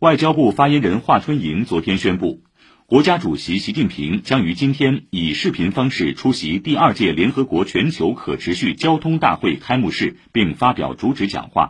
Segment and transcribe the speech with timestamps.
[0.00, 2.42] 外交部发言人华春莹昨天宣布
[2.86, 11.68] 国家主席习近平将于今天以视频方式出席第二届联合国全球可持续交通大会开幕式并发表主旨讲话。